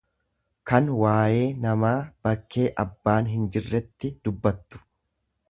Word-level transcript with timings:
kan 0.69 0.87
waayee 1.01 1.43
namaa 1.65 1.93
bakkee 2.29 2.65
abbaan 2.85 3.31
hinjirretti 3.35 4.13
dubbattu. 4.29 4.83